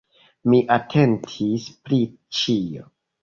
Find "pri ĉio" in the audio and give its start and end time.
1.89-2.89